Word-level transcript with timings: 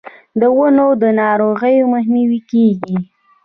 د 0.39 0.41
ونو 0.57 0.87
د 1.01 1.03
ناروغیو 1.21 1.91
مخنیوی 1.93 2.39
کیږي. 2.51 2.97